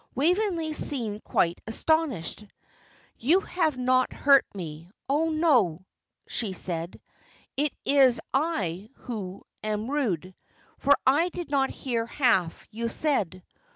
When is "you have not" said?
3.19-4.11